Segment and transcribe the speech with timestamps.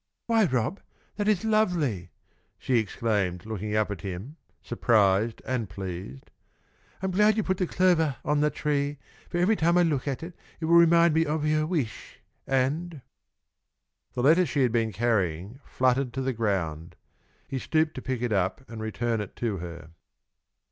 [0.25, 0.79] "Why, Rob,
[1.17, 2.09] that is lovely!"
[2.57, 6.31] she exclaimed, looking up at him, surprised and pleased.
[7.03, 8.97] "I'm glad you put that clovah on the tree,
[9.29, 13.03] for every time I look at it, it will remind me of yoah wish, and"
[14.15, 16.95] The letter she had been carrying fluttered to the ground.
[17.47, 19.91] He stooped to pick it up and return it to her.